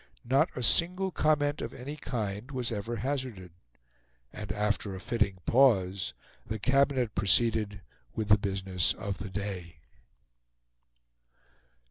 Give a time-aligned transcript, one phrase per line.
[0.25, 3.51] Not a single comment, of any kind, was ever hazarded;
[4.33, 7.81] and, after a fitting pause, the Cabinet proceeded
[8.15, 9.77] with the business of the day.